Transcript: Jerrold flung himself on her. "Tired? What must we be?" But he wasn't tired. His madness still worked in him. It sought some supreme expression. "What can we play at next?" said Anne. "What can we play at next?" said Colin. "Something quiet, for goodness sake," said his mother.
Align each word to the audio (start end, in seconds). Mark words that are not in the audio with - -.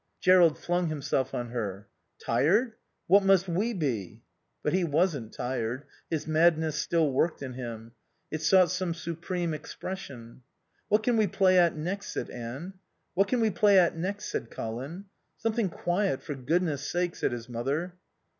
Jerrold 0.19 0.57
flung 0.57 0.87
himself 0.87 1.31
on 1.31 1.49
her. 1.49 1.87
"Tired? 2.25 2.73
What 3.05 3.21
must 3.21 3.47
we 3.47 3.71
be?" 3.71 4.23
But 4.63 4.73
he 4.73 4.83
wasn't 4.83 5.31
tired. 5.31 5.83
His 6.09 6.25
madness 6.25 6.75
still 6.77 7.11
worked 7.11 7.43
in 7.43 7.53
him. 7.53 7.91
It 8.31 8.41
sought 8.41 8.71
some 8.71 8.95
supreme 8.95 9.53
expression. 9.53 10.41
"What 10.87 11.03
can 11.03 11.17
we 11.17 11.27
play 11.27 11.59
at 11.59 11.75
next?" 11.77 12.07
said 12.07 12.31
Anne. 12.31 12.73
"What 13.13 13.27
can 13.27 13.41
we 13.41 13.51
play 13.51 13.77
at 13.77 13.95
next?" 13.95 14.25
said 14.25 14.49
Colin. 14.49 15.05
"Something 15.37 15.69
quiet, 15.69 16.23
for 16.23 16.33
goodness 16.33 16.81
sake," 16.89 17.15
said 17.15 17.31
his 17.31 17.47
mother. 17.47 17.93